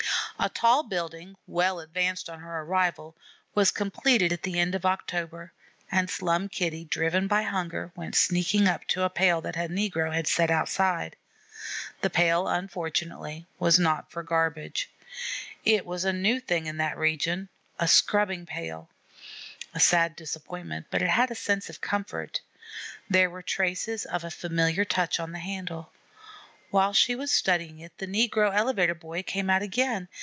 [0.43, 3.15] A tall building, well advanced on her arrival,
[3.53, 5.53] was completed at the end of October,
[5.91, 10.11] and Slum Kitty, driven by hunger, went sneaking up to a pail that a negro
[10.11, 11.15] had set outside.
[12.01, 14.89] The pail, unfortunately, was not for garbage;
[15.63, 17.49] it was a new thing in that region:
[17.79, 18.89] a scrubbing pail.
[19.75, 22.41] A sad disappointment, but it had a sense of comfort
[23.07, 25.91] there were traces of a familiar touch on the handle.
[26.71, 30.07] While she was studying it, the negro elevator boy came out again.